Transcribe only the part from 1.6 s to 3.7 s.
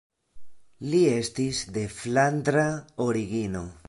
de flandra origino.